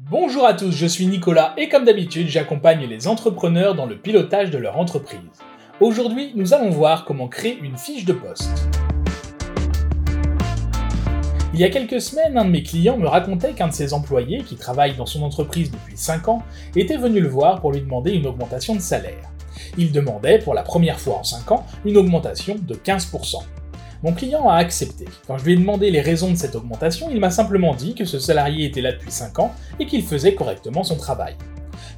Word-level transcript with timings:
Bonjour 0.00 0.46
à 0.46 0.54
tous, 0.54 0.70
je 0.70 0.86
suis 0.86 1.06
Nicolas 1.06 1.54
et 1.56 1.68
comme 1.68 1.84
d'habitude 1.84 2.28
j'accompagne 2.28 2.86
les 2.86 3.08
entrepreneurs 3.08 3.74
dans 3.74 3.84
le 3.84 3.98
pilotage 3.98 4.50
de 4.50 4.56
leur 4.56 4.78
entreprise. 4.78 5.18
Aujourd'hui 5.80 6.32
nous 6.36 6.54
allons 6.54 6.70
voir 6.70 7.04
comment 7.04 7.26
créer 7.26 7.58
une 7.60 7.76
fiche 7.76 8.04
de 8.04 8.12
poste. 8.12 8.68
Il 11.52 11.58
y 11.58 11.64
a 11.64 11.68
quelques 11.68 12.00
semaines, 12.00 12.38
un 12.38 12.44
de 12.44 12.50
mes 12.50 12.62
clients 12.62 12.96
me 12.96 13.08
racontait 13.08 13.52
qu'un 13.52 13.68
de 13.68 13.72
ses 13.72 13.92
employés, 13.92 14.44
qui 14.44 14.56
travaille 14.56 14.96
dans 14.96 15.06
son 15.06 15.22
entreprise 15.22 15.70
depuis 15.70 15.96
5 15.96 16.28
ans, 16.28 16.42
était 16.76 16.96
venu 16.96 17.20
le 17.20 17.28
voir 17.28 17.60
pour 17.60 17.72
lui 17.72 17.80
demander 17.80 18.12
une 18.12 18.26
augmentation 18.28 18.76
de 18.76 18.80
salaire. 18.80 19.28
Il 19.76 19.90
demandait, 19.90 20.38
pour 20.38 20.54
la 20.54 20.62
première 20.62 21.00
fois 21.00 21.16
en 21.16 21.24
5 21.24 21.50
ans, 21.50 21.66
une 21.84 21.96
augmentation 21.96 22.56
de 22.60 22.74
15%. 22.74 23.42
Mon 24.04 24.12
client 24.12 24.48
a 24.48 24.54
accepté. 24.54 25.06
Quand 25.26 25.38
je 25.38 25.44
lui 25.44 25.54
ai 25.54 25.56
demandé 25.56 25.90
les 25.90 26.00
raisons 26.00 26.30
de 26.30 26.36
cette 26.36 26.54
augmentation, 26.54 27.08
il 27.10 27.18
m'a 27.18 27.30
simplement 27.30 27.74
dit 27.74 27.96
que 27.96 28.04
ce 28.04 28.20
salarié 28.20 28.66
était 28.66 28.80
là 28.80 28.92
depuis 28.92 29.10
5 29.10 29.40
ans 29.40 29.52
et 29.80 29.86
qu'il 29.86 30.04
faisait 30.04 30.36
correctement 30.36 30.84
son 30.84 30.96
travail. 30.96 31.34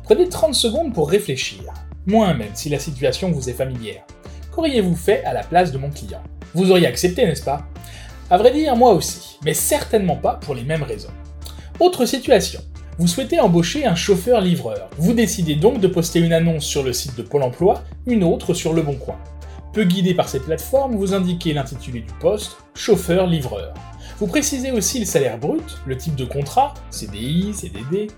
Prenez 0.05 0.27
30 0.27 0.55
secondes 0.55 0.95
pour 0.95 1.11
réfléchir, 1.11 1.61
moins 2.07 2.33
même 2.33 2.55
si 2.55 2.71
la 2.71 2.79
situation 2.79 3.31
vous 3.31 3.51
est 3.51 3.55
familière. 3.55 4.03
Qu'auriez-vous 4.51 4.97
fait 4.97 5.23
à 5.25 5.35
la 5.35 5.45
place 5.45 5.73
de 5.73 5.79
mon 5.79 5.91
client? 5.91 6.23
Vous 6.55 6.71
auriez 6.71 6.87
accepté, 6.87 7.27
n'est-ce 7.27 7.45
pas? 7.45 7.67
À 8.31 8.39
vrai 8.39 8.53
dire, 8.53 8.77
moi 8.77 8.93
aussi, 8.93 9.39
mais 9.45 9.53
certainement 9.53 10.17
pas 10.17 10.35
pour 10.35 10.55
les 10.55 10.65
mêmes 10.65 10.83
raisons. 10.83 11.13
Autre 11.81 12.07
situation. 12.07 12.63
Vous 12.99 13.09
souhaitez 13.09 13.41
embaucher 13.41 13.85
un 13.85 13.95
chauffeur-livreur. 13.95 14.89
Vous 14.97 15.13
décidez 15.13 15.55
donc 15.55 15.81
de 15.81 15.89
poster 15.89 16.21
une 16.21 16.33
annonce 16.33 16.65
sur 16.65 16.83
le 16.83 16.95
site 16.95 17.17
de 17.17 17.23
Pôle 17.23 17.43
Emploi, 17.43 17.83
une 18.07 18.25
autre 18.25 18.55
sur 18.55 18.73
Le 18.73 18.83
Bon 18.83 18.95
Coin. 18.95 19.19
Peu 19.73 19.85
guidé 19.85 20.15
par 20.15 20.29
ces 20.29 20.41
plateformes, 20.41 20.97
vous 20.97 21.15
indiquez 21.15 21.53
l'intitulé 21.53 22.01
du 22.01 22.13
poste, 22.15 22.57
chauffeur-livreur. 22.75 23.73
Vous 24.19 24.27
précisez 24.27 24.73
aussi 24.73 24.99
le 24.99 25.05
salaire 25.05 25.39
brut, 25.39 25.79
le 25.87 25.97
type 25.97 26.17
de 26.17 26.25
contrat, 26.25 26.75
CDI, 26.91 27.55
CDD, 27.55 28.09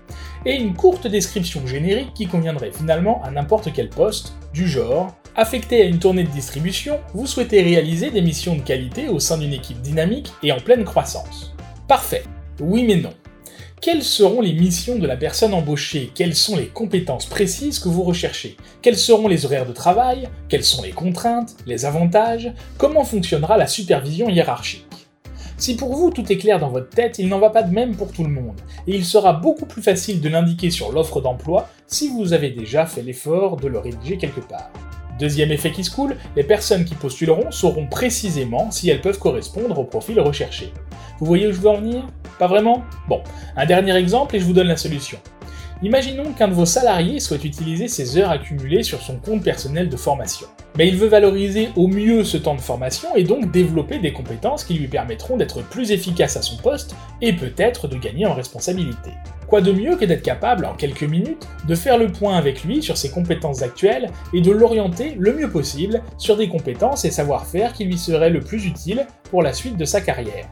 et 0.45 0.55
une 0.55 0.73
courte 0.73 1.07
description 1.07 1.65
générique 1.67 2.13
qui 2.13 2.27
conviendrait 2.27 2.71
finalement 2.71 3.21
à 3.23 3.31
n'importe 3.31 3.71
quel 3.71 3.89
poste, 3.89 4.33
du 4.53 4.67
genre 4.67 5.15
Affecté 5.35 5.81
à 5.81 5.85
une 5.85 5.99
tournée 5.99 6.23
de 6.23 6.29
distribution, 6.29 6.99
vous 7.13 7.25
souhaitez 7.25 7.61
réaliser 7.61 8.11
des 8.11 8.21
missions 8.21 8.55
de 8.55 8.61
qualité 8.61 9.07
au 9.07 9.19
sein 9.19 9.37
d'une 9.37 9.53
équipe 9.53 9.81
dynamique 9.81 10.31
et 10.43 10.51
en 10.51 10.59
pleine 10.59 10.83
croissance. 10.83 11.55
Parfait. 11.87 12.23
Oui 12.59 12.83
mais 12.83 12.97
non 12.97 13.13
quelles 13.83 14.03
seront 14.05 14.39
les 14.39 14.53
missions 14.53 14.97
de 14.97 15.05
la 15.05 15.17
personne 15.17 15.53
embauchée? 15.53 16.09
Quelles 16.15 16.37
sont 16.37 16.55
les 16.55 16.67
compétences 16.67 17.25
précises 17.25 17.79
que 17.79 17.89
vous 17.89 18.03
recherchez? 18.03 18.55
Quels 18.81 18.97
seront 18.97 19.27
les 19.27 19.43
horaires 19.43 19.65
de 19.65 19.73
travail? 19.73 20.29
Quelles 20.47 20.63
sont 20.63 20.83
les 20.83 20.91
contraintes? 20.91 21.57
Les 21.67 21.83
avantages? 21.83 22.53
Comment 22.77 23.03
fonctionnera 23.03 23.57
la 23.57 23.67
supervision 23.67 24.29
hiérarchique? 24.29 24.85
Si 25.57 25.75
pour 25.75 25.93
vous 25.97 26.11
tout 26.11 26.31
est 26.31 26.37
clair 26.37 26.61
dans 26.61 26.69
votre 26.69 26.91
tête, 26.91 27.19
il 27.19 27.27
n'en 27.27 27.39
va 27.39 27.49
pas 27.49 27.61
de 27.61 27.73
même 27.73 27.93
pour 27.93 28.13
tout 28.13 28.23
le 28.23 28.29
monde, 28.29 28.61
et 28.87 28.95
il 28.95 29.03
sera 29.03 29.33
beaucoup 29.33 29.65
plus 29.65 29.81
facile 29.81 30.21
de 30.21 30.29
l'indiquer 30.29 30.69
sur 30.71 30.93
l'offre 30.93 31.19
d'emploi 31.19 31.67
si 31.85 32.07
vous 32.07 32.31
avez 32.31 32.51
déjà 32.51 32.85
fait 32.85 33.01
l'effort 33.01 33.57
de 33.57 33.67
le 33.67 33.79
rédiger 33.79 34.15
quelque 34.15 34.39
part. 34.39 34.71
Deuxième 35.19 35.51
effet 35.51 35.71
qui 35.73 35.83
se 35.83 35.91
coule, 35.91 36.15
les 36.37 36.45
personnes 36.45 36.85
qui 36.85 36.95
postuleront 36.95 37.51
sauront 37.51 37.87
précisément 37.87 38.71
si 38.71 38.89
elles 38.89 39.01
peuvent 39.01 39.19
correspondre 39.19 39.77
au 39.77 39.83
profil 39.83 40.21
recherché. 40.21 40.71
Vous 41.19 41.25
voyez 41.25 41.47
où 41.47 41.51
je 41.51 41.59
veux 41.59 41.69
en 41.69 41.77
venir? 41.77 42.07
Pas 42.39 42.47
vraiment? 42.47 42.83
Bon, 43.07 43.21
un 43.55 43.65
dernier 43.65 43.95
exemple 43.95 44.35
et 44.35 44.39
je 44.39 44.45
vous 44.45 44.53
donne 44.53 44.67
la 44.67 44.77
solution. 44.77 45.19
Imaginons 45.83 46.31
qu'un 46.31 46.47
de 46.47 46.53
vos 46.53 46.65
salariés 46.65 47.19
souhaite 47.19 47.43
utiliser 47.43 47.89
ses 47.89 48.17
heures 48.17 48.29
accumulées 48.29 48.83
sur 48.83 49.01
son 49.01 49.17
compte 49.17 49.43
personnel 49.43 49.89
de 49.89 49.97
formation. 49.97 50.47
Mais 50.77 50.87
il 50.87 50.95
veut 50.95 51.09
valoriser 51.09 51.69
au 51.75 51.87
mieux 51.87 52.23
ce 52.23 52.37
temps 52.37 52.55
de 52.55 52.61
formation 52.61 53.15
et 53.15 53.23
donc 53.23 53.51
développer 53.51 53.99
des 53.99 54.13
compétences 54.13 54.63
qui 54.63 54.75
lui 54.75 54.87
permettront 54.87 55.35
d'être 55.35 55.61
plus 55.61 55.91
efficace 55.91 56.37
à 56.37 56.41
son 56.41 56.55
poste 56.55 56.95
et 57.21 57.33
peut-être 57.33 57.89
de 57.89 57.97
gagner 57.97 58.25
en 58.25 58.33
responsabilité. 58.33 59.11
Quoi 59.47 59.59
de 59.59 59.73
mieux 59.73 59.97
que 59.97 60.05
d'être 60.05 60.23
capable, 60.23 60.65
en 60.65 60.73
quelques 60.73 61.03
minutes, 61.03 61.47
de 61.67 61.75
faire 61.75 61.97
le 61.97 62.07
point 62.07 62.37
avec 62.37 62.63
lui 62.63 62.81
sur 62.81 62.95
ses 62.95 63.11
compétences 63.11 63.61
actuelles 63.61 64.09
et 64.33 64.39
de 64.39 64.51
l'orienter 64.51 65.15
le 65.19 65.33
mieux 65.33 65.49
possible 65.49 66.01
sur 66.17 66.37
des 66.37 66.47
compétences 66.47 67.03
et 67.03 67.11
savoir-faire 67.11 67.73
qui 67.73 67.83
lui 67.83 67.97
seraient 67.97 68.29
le 68.29 68.39
plus 68.39 68.65
utiles 68.65 69.05
pour 69.29 69.43
la 69.43 69.51
suite 69.51 69.75
de 69.75 69.85
sa 69.85 69.99
carrière. 69.99 70.47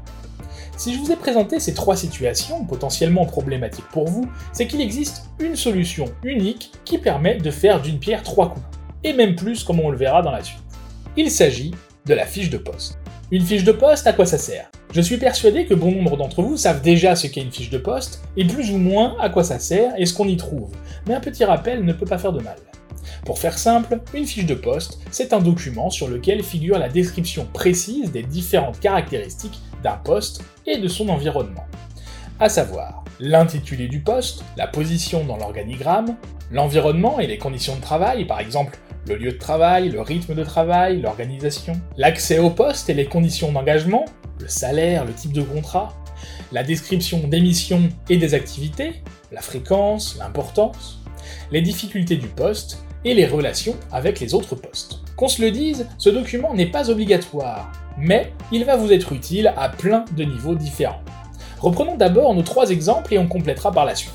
Si 0.81 0.95
je 0.95 0.99
vous 0.99 1.11
ai 1.11 1.15
présenté 1.15 1.59
ces 1.59 1.75
trois 1.75 1.95
situations 1.95 2.65
potentiellement 2.65 3.27
problématiques 3.27 3.87
pour 3.91 4.07
vous, 4.07 4.27
c'est 4.51 4.65
qu'il 4.65 4.81
existe 4.81 5.25
une 5.39 5.55
solution 5.55 6.05
unique 6.23 6.71
qui 6.85 6.97
permet 6.97 7.35
de 7.35 7.51
faire 7.51 7.83
d'une 7.83 7.99
pierre 7.99 8.23
trois 8.23 8.49
coups, 8.49 8.65
et 9.03 9.13
même 9.13 9.35
plus 9.35 9.63
comme 9.63 9.79
on 9.79 9.91
le 9.91 9.97
verra 9.97 10.23
dans 10.23 10.31
la 10.31 10.43
suite. 10.43 10.57
Il 11.15 11.29
s'agit 11.29 11.69
de 12.07 12.15
la 12.15 12.25
fiche 12.25 12.49
de 12.49 12.57
poste. 12.57 12.97
Une 13.29 13.45
fiche 13.45 13.63
de 13.63 13.71
poste, 13.71 14.07
à 14.07 14.13
quoi 14.13 14.25
ça 14.25 14.39
sert? 14.39 14.71
Je 14.91 15.01
suis 15.01 15.17
persuadé 15.17 15.67
que 15.67 15.75
bon 15.75 15.91
nombre 15.91 16.17
d'entre 16.17 16.41
vous 16.41 16.57
savent 16.57 16.81
déjà 16.81 17.15
ce 17.15 17.27
qu'est 17.27 17.41
une 17.41 17.51
fiche 17.51 17.69
de 17.69 17.77
poste, 17.77 18.23
et 18.35 18.43
plus 18.43 18.71
ou 18.71 18.77
moins 18.79 19.15
à 19.19 19.29
quoi 19.29 19.43
ça 19.43 19.59
sert 19.59 19.93
et 19.99 20.07
ce 20.07 20.15
qu'on 20.15 20.27
y 20.27 20.35
trouve, 20.35 20.71
mais 21.07 21.13
un 21.13 21.19
petit 21.19 21.45
rappel 21.45 21.85
ne 21.85 21.93
peut 21.93 22.07
pas 22.07 22.17
faire 22.17 22.33
de 22.33 22.41
mal. 22.41 22.57
Pour 23.25 23.39
faire 23.39 23.57
simple, 23.57 23.99
une 24.13 24.25
fiche 24.25 24.45
de 24.45 24.55
poste, 24.55 24.99
c'est 25.11 25.33
un 25.33 25.39
document 25.39 25.89
sur 25.89 26.07
lequel 26.07 26.43
figure 26.43 26.79
la 26.79 26.89
description 26.89 27.47
précise 27.51 28.11
des 28.11 28.23
différentes 28.23 28.79
caractéristiques 28.79 29.59
d'un 29.83 29.97
poste 29.97 30.43
et 30.65 30.77
de 30.77 30.87
son 30.87 31.09
environnement. 31.09 31.65
À 32.39 32.49
savoir, 32.49 33.03
l'intitulé 33.19 33.87
du 33.87 33.99
poste, 33.99 34.43
la 34.57 34.67
position 34.67 35.23
dans 35.25 35.37
l'organigramme, 35.37 36.15
l'environnement 36.51 37.19
et 37.19 37.27
les 37.27 37.37
conditions 37.37 37.75
de 37.75 37.81
travail, 37.81 38.25
par 38.25 38.39
exemple 38.39 38.77
le 39.07 39.15
lieu 39.15 39.31
de 39.31 39.37
travail, 39.37 39.89
le 39.89 40.01
rythme 40.01 40.35
de 40.35 40.43
travail, 40.43 41.01
l'organisation, 41.01 41.73
l'accès 41.97 42.39
au 42.39 42.49
poste 42.49 42.89
et 42.89 42.93
les 42.93 43.05
conditions 43.05 43.51
d'engagement, 43.51 44.05
le 44.39 44.47
salaire, 44.47 45.05
le 45.05 45.13
type 45.13 45.33
de 45.33 45.41
contrat, 45.41 45.93
la 46.51 46.63
description 46.63 47.27
des 47.27 47.41
missions 47.41 47.89
et 48.09 48.17
des 48.17 48.33
activités, 48.33 49.03
la 49.31 49.41
fréquence, 49.41 50.17
l'importance, 50.19 50.99
les 51.51 51.61
difficultés 51.61 52.17
du 52.17 52.27
poste 52.27 52.83
et 53.05 53.13
les 53.13 53.25
relations 53.25 53.75
avec 53.91 54.19
les 54.19 54.33
autres 54.33 54.55
postes. 54.55 54.99
Qu'on 55.15 55.27
se 55.27 55.41
le 55.41 55.51
dise, 55.51 55.87
ce 55.97 56.09
document 56.09 56.53
n'est 56.53 56.71
pas 56.71 56.89
obligatoire, 56.89 57.71
mais 57.97 58.33
il 58.51 58.65
va 58.65 58.75
vous 58.75 58.91
être 58.91 59.13
utile 59.13 59.53
à 59.57 59.69
plein 59.69 60.05
de 60.15 60.23
niveaux 60.23 60.55
différents. 60.55 61.01
Reprenons 61.59 61.95
d'abord 61.95 62.33
nos 62.33 62.41
trois 62.41 62.69
exemples 62.69 63.13
et 63.13 63.19
on 63.19 63.27
complétera 63.27 63.71
par 63.71 63.85
la 63.85 63.95
suite. 63.95 64.13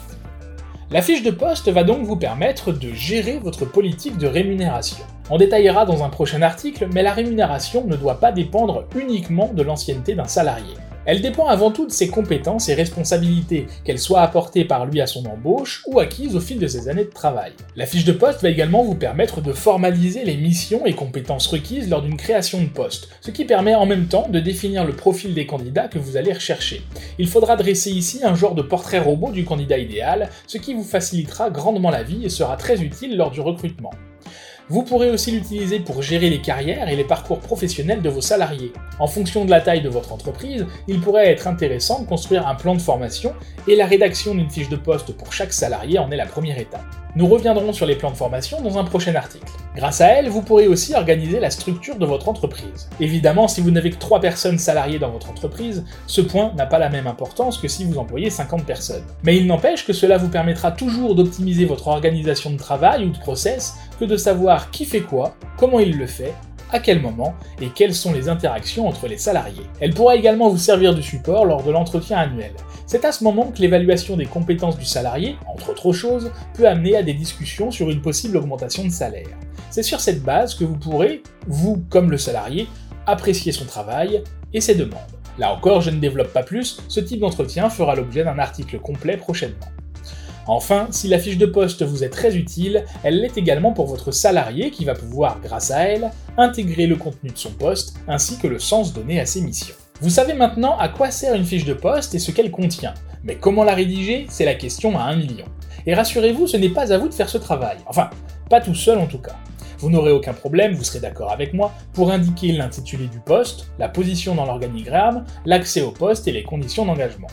La 0.90 1.02
fiche 1.02 1.22
de 1.22 1.30
poste 1.30 1.68
va 1.68 1.82
donc 1.82 2.04
vous 2.04 2.16
permettre 2.16 2.72
de 2.72 2.92
gérer 2.92 3.38
votre 3.38 3.64
politique 3.64 4.18
de 4.18 4.26
rémunération. 4.26 5.04
On 5.30 5.38
détaillera 5.38 5.84
dans 5.84 6.04
un 6.04 6.08
prochain 6.08 6.42
article, 6.42 6.88
mais 6.92 7.02
la 7.02 7.12
rémunération 7.12 7.84
ne 7.86 7.96
doit 7.96 8.20
pas 8.20 8.30
dépendre 8.30 8.84
uniquement 8.94 9.52
de 9.52 9.62
l'ancienneté 9.62 10.14
d'un 10.14 10.28
salarié. 10.28 10.74
Elle 11.06 11.22
dépend 11.22 11.46
avant 11.46 11.70
tout 11.70 11.86
de 11.86 11.92
ses 11.92 12.08
compétences 12.08 12.68
et 12.68 12.74
responsabilités, 12.74 13.68
qu'elles 13.84 14.00
soient 14.00 14.22
apportées 14.22 14.64
par 14.64 14.86
lui 14.86 15.00
à 15.00 15.06
son 15.06 15.24
embauche 15.26 15.84
ou 15.86 16.00
acquises 16.00 16.34
au 16.34 16.40
fil 16.40 16.58
de 16.58 16.66
ses 16.66 16.88
années 16.88 17.04
de 17.04 17.10
travail. 17.10 17.52
La 17.76 17.86
fiche 17.86 18.04
de 18.04 18.12
poste 18.12 18.42
va 18.42 18.48
également 18.48 18.82
vous 18.82 18.96
permettre 18.96 19.40
de 19.40 19.52
formaliser 19.52 20.24
les 20.24 20.36
missions 20.36 20.84
et 20.84 20.94
compétences 20.94 21.46
requises 21.46 21.88
lors 21.88 22.02
d'une 22.02 22.16
création 22.16 22.60
de 22.60 22.66
poste, 22.66 23.08
ce 23.20 23.30
qui 23.30 23.44
permet 23.44 23.76
en 23.76 23.86
même 23.86 24.08
temps 24.08 24.28
de 24.28 24.40
définir 24.40 24.84
le 24.84 24.94
profil 24.94 25.32
des 25.32 25.46
candidats 25.46 25.86
que 25.86 26.00
vous 26.00 26.16
allez 26.16 26.32
rechercher. 26.32 26.82
Il 27.18 27.28
faudra 27.28 27.54
dresser 27.54 27.92
ici 27.92 28.20
un 28.24 28.34
genre 28.34 28.56
de 28.56 28.62
portrait 28.62 28.98
robot 28.98 29.30
du 29.30 29.44
candidat 29.44 29.78
idéal, 29.78 30.28
ce 30.48 30.58
qui 30.58 30.74
vous 30.74 30.82
facilitera 30.82 31.50
grandement 31.50 31.90
la 31.90 32.02
vie 32.02 32.24
et 32.24 32.30
sera 32.30 32.56
très 32.56 32.82
utile 32.82 33.16
lors 33.16 33.30
du 33.30 33.40
recrutement. 33.40 33.92
Vous 34.68 34.82
pourrez 34.82 35.12
aussi 35.12 35.30
l'utiliser 35.30 35.78
pour 35.78 36.02
gérer 36.02 36.28
les 36.28 36.40
carrières 36.40 36.88
et 36.88 36.96
les 36.96 37.04
parcours 37.04 37.38
professionnels 37.38 38.02
de 38.02 38.08
vos 38.08 38.20
salariés. 38.20 38.72
En 38.98 39.06
fonction 39.06 39.44
de 39.44 39.50
la 39.50 39.60
taille 39.60 39.80
de 39.80 39.88
votre 39.88 40.12
entreprise, 40.12 40.66
il 40.88 41.00
pourrait 41.00 41.30
être 41.30 41.46
intéressant 41.46 42.02
de 42.02 42.08
construire 42.08 42.48
un 42.48 42.56
plan 42.56 42.74
de 42.74 42.80
formation 42.80 43.32
et 43.68 43.76
la 43.76 43.86
rédaction 43.86 44.34
d'une 44.34 44.50
fiche 44.50 44.68
de 44.68 44.74
poste 44.74 45.12
pour 45.12 45.32
chaque 45.32 45.52
salarié 45.52 46.00
en 46.00 46.10
est 46.10 46.16
la 46.16 46.26
première 46.26 46.58
étape. 46.58 47.05
Nous 47.16 47.26
reviendrons 47.26 47.72
sur 47.72 47.86
les 47.86 47.94
plans 47.94 48.10
de 48.10 48.16
formation 48.16 48.60
dans 48.60 48.76
un 48.76 48.84
prochain 48.84 49.14
article. 49.14 49.50
Grâce 49.74 50.02
à 50.02 50.08
elle, 50.08 50.28
vous 50.28 50.42
pourrez 50.42 50.66
aussi 50.66 50.94
organiser 50.94 51.40
la 51.40 51.48
structure 51.48 51.96
de 51.96 52.04
votre 52.04 52.28
entreprise. 52.28 52.90
Évidemment, 53.00 53.48
si 53.48 53.62
vous 53.62 53.70
n'avez 53.70 53.88
que 53.88 53.96
3 53.96 54.20
personnes 54.20 54.58
salariées 54.58 54.98
dans 54.98 55.10
votre 55.10 55.30
entreprise, 55.30 55.86
ce 56.06 56.20
point 56.20 56.52
n'a 56.56 56.66
pas 56.66 56.78
la 56.78 56.90
même 56.90 57.06
importance 57.06 57.56
que 57.56 57.68
si 57.68 57.86
vous 57.86 57.96
employez 57.96 58.28
50 58.28 58.66
personnes. 58.66 59.04
Mais 59.22 59.38
il 59.38 59.46
n'empêche 59.46 59.86
que 59.86 59.94
cela 59.94 60.18
vous 60.18 60.28
permettra 60.28 60.72
toujours 60.72 61.14
d'optimiser 61.14 61.64
votre 61.64 61.88
organisation 61.88 62.50
de 62.50 62.58
travail 62.58 63.06
ou 63.06 63.10
de 63.10 63.18
process 63.18 63.76
que 63.98 64.04
de 64.04 64.18
savoir 64.18 64.70
qui 64.70 64.84
fait 64.84 65.00
quoi, 65.00 65.36
comment 65.56 65.80
il 65.80 65.96
le 65.96 66.06
fait, 66.06 66.34
à 66.72 66.78
quel 66.78 67.00
moment 67.00 67.34
et 67.60 67.68
quelles 67.68 67.94
sont 67.94 68.12
les 68.12 68.28
interactions 68.28 68.88
entre 68.88 69.06
les 69.08 69.18
salariés. 69.18 69.66
Elle 69.80 69.94
pourra 69.94 70.16
également 70.16 70.48
vous 70.48 70.58
servir 70.58 70.94
de 70.94 71.00
support 71.00 71.44
lors 71.44 71.62
de 71.62 71.70
l'entretien 71.70 72.18
annuel. 72.18 72.52
C'est 72.86 73.04
à 73.04 73.12
ce 73.12 73.24
moment 73.24 73.50
que 73.50 73.60
l'évaluation 73.60 74.16
des 74.16 74.26
compétences 74.26 74.78
du 74.78 74.84
salarié, 74.84 75.36
entre 75.52 75.70
autres 75.70 75.92
choses, 75.92 76.30
peut 76.54 76.68
amener 76.68 76.96
à 76.96 77.02
des 77.02 77.14
discussions 77.14 77.70
sur 77.70 77.90
une 77.90 78.02
possible 78.02 78.36
augmentation 78.36 78.84
de 78.84 78.90
salaire. 78.90 79.28
C'est 79.70 79.82
sur 79.82 80.00
cette 80.00 80.22
base 80.22 80.54
que 80.54 80.64
vous 80.64 80.76
pourrez, 80.78 81.22
vous 81.46 81.84
comme 81.90 82.10
le 82.10 82.18
salarié, 82.18 82.68
apprécier 83.06 83.52
son 83.52 83.64
travail 83.64 84.22
et 84.52 84.60
ses 84.60 84.74
demandes. 84.74 85.00
Là 85.38 85.52
encore, 85.52 85.82
je 85.82 85.90
ne 85.90 86.00
développe 86.00 86.32
pas 86.32 86.42
plus, 86.42 86.80
ce 86.88 87.00
type 87.00 87.20
d'entretien 87.20 87.68
fera 87.68 87.94
l'objet 87.94 88.24
d'un 88.24 88.38
article 88.38 88.78
complet 88.78 89.16
prochainement. 89.16 89.66
Enfin, 90.48 90.86
si 90.90 91.08
la 91.08 91.18
fiche 91.18 91.38
de 91.38 91.46
poste 91.46 91.82
vous 91.82 92.04
est 92.04 92.08
très 92.08 92.36
utile, 92.36 92.84
elle 93.02 93.20
l'est 93.20 93.36
également 93.36 93.72
pour 93.72 93.86
votre 93.86 94.12
salarié 94.12 94.70
qui 94.70 94.84
va 94.84 94.94
pouvoir, 94.94 95.40
grâce 95.42 95.70
à 95.70 95.80
elle, 95.80 96.10
intégrer 96.36 96.86
le 96.86 96.96
contenu 96.96 97.30
de 97.30 97.38
son 97.38 97.50
poste 97.50 97.96
ainsi 98.06 98.38
que 98.38 98.46
le 98.46 98.58
sens 98.58 98.92
donné 98.92 99.18
à 99.18 99.26
ses 99.26 99.40
missions. 99.40 99.74
Vous 100.00 100.10
savez 100.10 100.34
maintenant 100.34 100.76
à 100.78 100.88
quoi 100.88 101.10
sert 101.10 101.34
une 101.34 101.44
fiche 101.44 101.64
de 101.64 101.74
poste 101.74 102.14
et 102.14 102.18
ce 102.18 102.30
qu'elle 102.30 102.50
contient, 102.50 102.94
Mais 103.24 103.34
comment 103.34 103.64
la 103.64 103.74
rédiger? 103.74 104.26
C'est 104.28 104.44
la 104.44 104.54
question 104.54 104.96
à 104.96 105.02
un 105.02 105.16
million. 105.16 105.46
Et 105.84 105.94
rassurez-vous, 105.94 106.46
ce 106.46 106.56
n'est 106.56 106.68
pas 106.68 106.92
à 106.92 106.98
vous 106.98 107.08
de 107.08 107.14
faire 107.14 107.28
ce 107.28 107.38
travail. 107.38 107.78
Enfin, 107.86 108.10
pas 108.48 108.60
tout 108.60 108.74
seul 108.74 108.98
en 108.98 109.06
tout 109.06 109.18
cas. 109.18 109.36
Vous 109.78 109.90
n'aurez 109.90 110.12
aucun 110.12 110.32
problème, 110.32 110.74
vous 110.74 110.84
serez 110.84 111.00
d'accord 111.00 111.32
avec 111.32 111.52
moi, 111.52 111.72
pour 111.92 112.12
indiquer 112.12 112.52
l'intitulé 112.52 113.08
du 113.08 113.18
poste, 113.18 113.66
la 113.78 113.88
position 113.88 114.34
dans 114.34 114.46
l'organigramme, 114.46 115.24
l'accès 115.44 115.82
au 115.82 115.90
poste 115.90 116.28
et 116.28 116.32
les 116.32 116.44
conditions 116.44 116.86
d'engagement. 116.86 117.26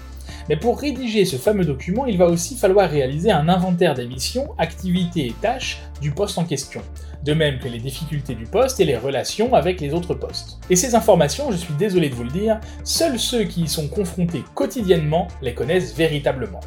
Mais 0.50 0.58
pour 0.58 0.80
rédiger 0.80 1.26
ce 1.26 1.38
fameux 1.38 1.66
document, 1.66 2.06
il 2.06 2.18
va 2.18 2.26
aussi 2.26 2.56
falloir 2.56 2.90
réaliser 2.90 3.32
un 3.32 3.50
inventaire 3.50 3.94
des 3.94 4.08
missions, 4.08 4.50
activités 4.58 5.28
et 5.28 5.36
tâches 5.42 5.82
du 6.02 6.12
poste 6.12 6.38
en 6.38 6.44
question, 6.44 6.82
de 7.24 7.34
même 7.34 7.60
que 7.60 7.68
les 7.68 7.80
difficultés 7.80 8.36
du 8.36 8.46
poste 8.46 8.80
et 8.80 8.86
les 8.86 8.98
relations 8.98 9.54
avec 9.54 9.80
les 9.80 9.94
autres 9.94 10.14
postes. 10.14 10.60
Et 10.70 10.76
ces 10.76 10.96
informations, 10.96 11.52
je 11.52 11.58
suis 11.58 11.74
désolé 11.76 12.10
de 12.10 12.16
vous 12.16 12.26
le 12.26 12.32
dire, 12.32 12.60
seuls 12.84 13.20
ceux 13.20 13.44
qui 13.44 13.64
y 13.64 13.68
sont 13.68 13.88
confrontés 13.88 14.44
quotidiennement 14.54 15.28
les 15.42 15.54
connaissent 15.54 15.96
véritablement. 15.96 16.60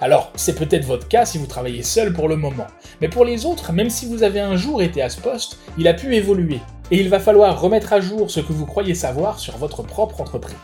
Alors, 0.00 0.32
c'est 0.36 0.54
peut-être 0.54 0.84
votre 0.84 1.08
cas 1.08 1.24
si 1.24 1.38
vous 1.38 1.46
travaillez 1.46 1.82
seul 1.82 2.12
pour 2.12 2.28
le 2.28 2.36
moment, 2.36 2.66
mais 3.00 3.08
pour 3.08 3.24
les 3.24 3.46
autres, 3.46 3.72
même 3.72 3.90
si 3.90 4.06
vous 4.06 4.22
avez 4.22 4.40
un 4.40 4.56
jour 4.56 4.82
été 4.82 5.02
à 5.02 5.08
ce 5.08 5.20
poste, 5.20 5.58
il 5.78 5.88
a 5.88 5.94
pu 5.94 6.14
évoluer, 6.14 6.60
et 6.90 7.00
il 7.00 7.08
va 7.08 7.18
falloir 7.18 7.60
remettre 7.60 7.92
à 7.92 8.00
jour 8.00 8.30
ce 8.30 8.40
que 8.40 8.52
vous 8.52 8.66
croyez 8.66 8.94
savoir 8.94 9.38
sur 9.38 9.56
votre 9.56 9.82
propre 9.82 10.20
entreprise. 10.20 10.56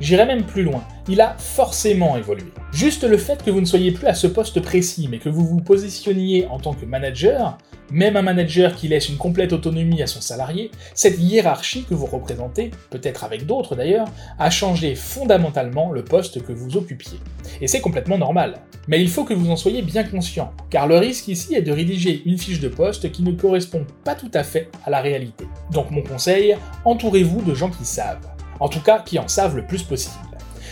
J'irai 0.00 0.24
même 0.24 0.44
plus 0.44 0.62
loin, 0.62 0.82
il 1.08 1.20
a 1.20 1.36
forcément 1.36 2.16
évolué. 2.16 2.46
Juste 2.72 3.04
le 3.04 3.18
fait 3.18 3.42
que 3.42 3.50
vous 3.50 3.60
ne 3.60 3.66
soyez 3.66 3.92
plus 3.92 4.06
à 4.06 4.14
ce 4.14 4.26
poste 4.26 4.60
précis, 4.60 5.08
mais 5.10 5.18
que 5.18 5.28
vous 5.28 5.46
vous 5.46 5.60
positionniez 5.60 6.46
en 6.46 6.58
tant 6.58 6.72
que 6.72 6.86
manager, 6.86 7.58
même 7.90 8.16
un 8.16 8.22
manager 8.22 8.76
qui 8.76 8.88
laisse 8.88 9.10
une 9.10 9.18
complète 9.18 9.52
autonomie 9.52 10.02
à 10.02 10.06
son 10.06 10.22
salarié, 10.22 10.70
cette 10.94 11.18
hiérarchie 11.18 11.84
que 11.84 11.92
vous 11.92 12.06
représentez, 12.06 12.70
peut-être 12.88 13.24
avec 13.24 13.44
d'autres 13.44 13.76
d'ailleurs, 13.76 14.08
a 14.38 14.48
changé 14.48 14.94
fondamentalement 14.94 15.92
le 15.92 16.02
poste 16.02 16.42
que 16.42 16.52
vous 16.52 16.78
occupiez. 16.78 17.18
Et 17.60 17.66
c'est 17.66 17.82
complètement 17.82 18.16
normal. 18.16 18.54
Mais 18.88 19.02
il 19.02 19.10
faut 19.10 19.24
que 19.24 19.34
vous 19.34 19.50
en 19.50 19.56
soyez 19.56 19.82
bien 19.82 20.04
conscient, 20.04 20.52
car 20.70 20.86
le 20.86 20.96
risque 20.96 21.28
ici 21.28 21.54
est 21.54 21.62
de 21.62 21.72
rédiger 21.72 22.22
une 22.24 22.38
fiche 22.38 22.60
de 22.60 22.68
poste 22.68 23.12
qui 23.12 23.22
ne 23.22 23.32
correspond 23.32 23.84
pas 24.02 24.14
tout 24.14 24.30
à 24.32 24.44
fait 24.44 24.70
à 24.86 24.90
la 24.90 25.02
réalité. 25.02 25.44
Donc 25.72 25.90
mon 25.90 26.02
conseil, 26.02 26.56
entourez-vous 26.86 27.42
de 27.42 27.54
gens 27.54 27.70
qui 27.70 27.84
savent 27.84 28.26
en 28.60 28.68
tout 28.68 28.80
cas 28.80 29.00
qui 29.00 29.18
en 29.18 29.28
savent 29.28 29.56
le 29.56 29.66
plus 29.66 29.82
possible. 29.82 30.14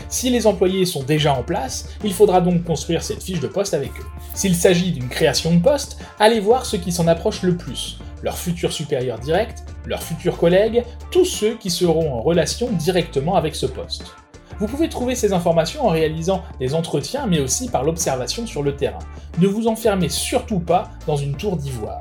Si 0.08 0.30
les 0.30 0.46
employés 0.46 0.86
sont 0.86 1.02
déjà 1.02 1.34
en 1.34 1.42
place, 1.42 1.88
il 2.04 2.14
faudra 2.14 2.40
donc 2.40 2.64
construire 2.64 3.02
cette 3.02 3.22
fiche 3.22 3.40
de 3.40 3.48
poste 3.48 3.74
avec 3.74 3.90
eux. 3.98 4.06
S'il 4.32 4.54
s'agit 4.54 4.92
d'une 4.92 5.08
création 5.08 5.52
de 5.52 5.60
poste, 5.60 5.98
allez 6.18 6.40
voir 6.40 6.64
ceux 6.64 6.78
qui 6.78 6.92
s'en 6.92 7.08
approchent 7.08 7.42
le 7.42 7.56
plus, 7.56 7.98
leurs 8.22 8.38
futurs 8.38 8.72
supérieurs 8.72 9.18
directs, 9.18 9.58
leurs 9.86 10.02
futurs 10.02 10.38
collègues, 10.38 10.84
tous 11.10 11.24
ceux 11.24 11.54
qui 11.56 11.70
seront 11.70 12.14
en 12.14 12.22
relation 12.22 12.70
directement 12.72 13.36
avec 13.36 13.54
ce 13.54 13.66
poste. 13.66 14.14
Vous 14.58 14.66
pouvez 14.66 14.88
trouver 14.88 15.14
ces 15.14 15.32
informations 15.32 15.86
en 15.86 15.90
réalisant 15.90 16.42
des 16.58 16.74
entretiens 16.74 17.26
mais 17.26 17.40
aussi 17.40 17.68
par 17.68 17.84
l'observation 17.84 18.46
sur 18.46 18.62
le 18.62 18.74
terrain. 18.74 18.98
Ne 19.38 19.46
vous 19.46 19.68
enfermez 19.68 20.08
surtout 20.08 20.58
pas 20.58 20.90
dans 21.06 21.16
une 21.16 21.36
tour 21.36 21.56
d'ivoire. 21.56 22.00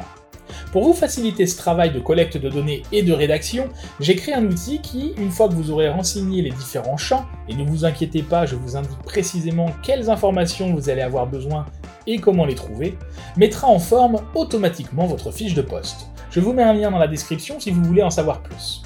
Pour 0.78 0.86
vous 0.86 0.94
faciliter 0.94 1.48
ce 1.48 1.58
travail 1.58 1.90
de 1.90 2.00
collecte 2.00 2.38
de 2.38 2.50
données 2.50 2.84
et 2.92 3.02
de 3.02 3.12
rédaction, 3.12 3.68
j'ai 4.00 4.16
créé 4.16 4.36
un 4.36 4.46
outil 4.46 4.80
qui, 4.80 5.16
une 5.18 5.32
fois 5.32 5.50
que 5.50 5.56
vous 5.56 5.72
aurez 5.72 5.90
renseigné 5.90 6.44
les 6.44 6.52
différents 6.52 6.98
champs, 6.98 7.26
et 7.50 7.56
ne 7.56 7.64
vous 7.64 7.84
inquiétez 7.84 8.22
pas, 8.22 8.46
je 8.46 8.56
vous 8.56 8.76
indique 8.76 9.00
précisément 9.00 9.72
quelles 9.82 10.08
informations 10.08 10.76
vous 10.76 10.92
allez 10.92 11.02
avoir 11.02 11.26
besoin 11.26 11.66
et 12.06 12.20
comment 12.20 12.46
les 12.46 12.54
trouver, 12.54 12.96
mettra 13.38 13.66
en 13.66 13.80
forme 13.80 14.18
automatiquement 14.36 15.08
votre 15.08 15.32
fiche 15.32 15.56
de 15.56 15.64
poste. 15.64 16.10
Je 16.30 16.42
vous 16.42 16.54
mets 16.54 16.62
un 16.62 16.74
lien 16.74 16.92
dans 16.92 17.00
la 17.00 17.08
description 17.08 17.60
si 17.60 17.72
vous 17.72 17.84
voulez 17.84 18.04
en 18.04 18.12
savoir 18.12 18.44
plus. 18.44 18.84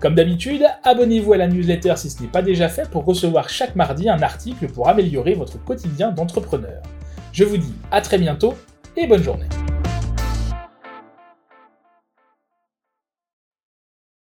Comme 0.00 0.14
d'habitude, 0.14 0.64
abonnez-vous 0.82 1.34
à 1.34 1.36
la 1.36 1.46
newsletter 1.46 1.92
si 1.98 2.08
ce 2.08 2.22
n'est 2.22 2.28
pas 2.28 2.40
déjà 2.40 2.70
fait 2.70 2.88
pour 2.88 3.04
recevoir 3.04 3.50
chaque 3.50 3.76
mardi 3.76 4.08
un 4.08 4.22
article 4.22 4.68
pour 4.68 4.88
améliorer 4.88 5.34
votre 5.34 5.62
quotidien 5.62 6.10
d'entrepreneur. 6.10 6.80
Je 7.32 7.44
vous 7.44 7.58
dis 7.58 7.74
à 7.90 8.00
très 8.00 8.16
bientôt 8.16 8.54
et 8.96 9.06
bonne 9.06 9.22
journée. 9.22 9.44